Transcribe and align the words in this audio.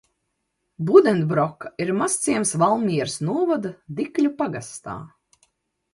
Budenbroka 0.87 1.69
ir 1.85 1.93
mazciems 1.99 2.55
Valmieras 2.63 3.19
novada 3.29 3.75
Dikļu 4.01 4.33
pagastā. 4.41 5.01